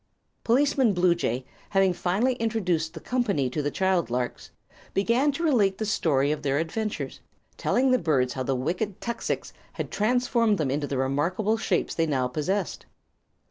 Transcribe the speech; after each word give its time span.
Policeman 0.43 0.93
Bluejay, 0.95 1.45
having 1.69 1.93
finally 1.93 2.33
introduced 2.37 2.89
all 2.89 2.93
the 3.03 3.07
company 3.07 3.51
to 3.51 3.61
the 3.61 3.69
child 3.69 4.09
larks, 4.09 4.49
began 4.95 5.31
to 5.33 5.43
relate 5.43 5.77
the 5.77 5.85
story 5.85 6.31
of 6.31 6.41
their 6.41 6.57
adventures, 6.57 7.19
telling 7.55 7.91
the 7.91 7.99
birds 7.99 8.33
how 8.33 8.41
the 8.41 8.55
wicked 8.55 8.99
tuxix 8.99 9.53
had 9.73 9.91
transformed 9.91 10.57
them 10.57 10.71
into 10.71 10.87
the 10.87 10.97
remarkable 10.97 11.55
shapes 11.55 11.93
they 11.93 12.07
now 12.07 12.27
possessed. 12.27 12.87